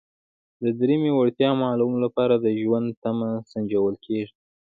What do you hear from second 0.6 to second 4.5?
د دریمې وړتیا معلومولو لپاره د ژوند تمه سنجول کیږي.